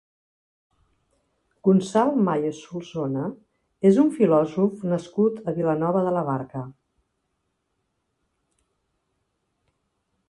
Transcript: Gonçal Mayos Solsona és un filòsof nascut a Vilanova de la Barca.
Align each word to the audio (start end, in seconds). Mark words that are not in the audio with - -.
Gonçal 1.67 2.13
Mayos 2.29 2.61
Solsona 2.69 3.25
és 3.91 3.99
un 4.05 4.09
filòsof 4.15 4.81
nascut 4.95 5.39
a 5.51 5.55
Vilanova 5.61 6.03
de 6.09 6.15
la 6.19 6.27
Barca. 6.31 6.65